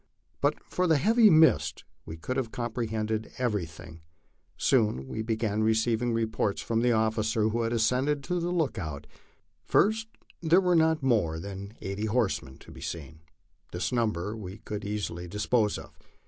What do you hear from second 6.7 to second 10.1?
the officer who had ascended the lookout. First,